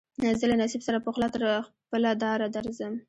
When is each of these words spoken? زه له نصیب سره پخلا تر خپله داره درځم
زه 0.39 0.45
له 0.51 0.55
نصیب 0.61 0.81
سره 0.87 1.03
پخلا 1.05 1.27
تر 1.35 1.41
خپله 1.85 2.11
داره 2.23 2.47
درځم 2.55 2.93